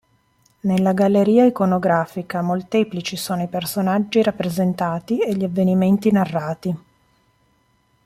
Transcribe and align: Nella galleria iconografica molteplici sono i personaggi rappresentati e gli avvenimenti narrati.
Nella 0.61 0.93
galleria 0.93 1.45
iconografica 1.45 2.41
molteplici 2.41 3.15
sono 3.15 3.43
i 3.43 3.47
personaggi 3.47 4.23
rappresentati 4.23 5.19
e 5.21 5.35
gli 5.35 5.43
avvenimenti 5.43 6.11
narrati. 6.11 6.77